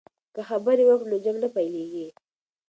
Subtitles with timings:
[0.35, 2.07] که خبرې وکړو نو جنګ نه پیلیږي.